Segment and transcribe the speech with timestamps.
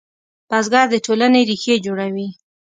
[0.49, 2.27] بزګر د ټولنې ریښې جوړوي